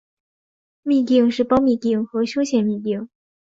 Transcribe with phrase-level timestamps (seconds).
[0.83, 3.07] 嘧啶是胞嘧啶和胸腺嘧啶。